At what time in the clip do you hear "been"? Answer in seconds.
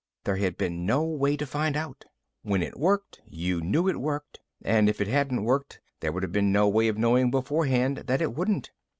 0.57-0.83, 6.33-6.51